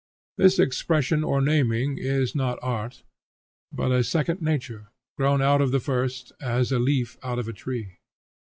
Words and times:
This 0.39 0.57
expression 0.57 1.23
or 1.23 1.41
naming 1.41 1.99
is 1.99 2.33
not 2.33 2.57
art, 2.63 3.03
but 3.71 3.91
a 3.91 4.03
second 4.03 4.41
nature, 4.41 4.87
grown 5.15 5.43
out 5.43 5.61
of 5.61 5.69
the 5.69 5.79
first, 5.79 6.31
as 6.41 6.71
a 6.71 6.79
leaf 6.79 7.17
out 7.21 7.37
of 7.37 7.47
a 7.47 7.53
tree. 7.53 7.99